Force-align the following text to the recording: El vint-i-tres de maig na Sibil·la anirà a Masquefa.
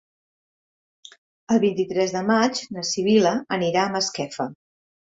El 1.57 1.61
vint-i-tres 1.65 2.15
de 2.17 2.25
maig 2.31 2.65
na 2.79 2.89
Sibil·la 2.95 3.37
anirà 3.61 3.87
a 3.89 3.97
Masquefa. 3.99 4.53